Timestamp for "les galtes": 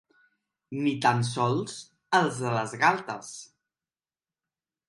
2.57-3.33